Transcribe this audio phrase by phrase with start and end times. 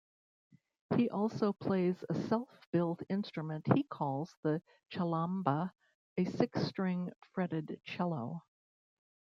[0.97, 4.59] He also plays a self-built instrument he calls the
[4.91, 5.71] cellamba,
[6.17, 8.43] a six-string, fretted cello.